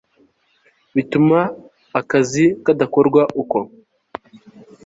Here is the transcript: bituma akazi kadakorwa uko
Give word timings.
bituma 0.95 1.39
akazi 1.99 2.45
kadakorwa 2.63 3.21
uko 3.41 3.57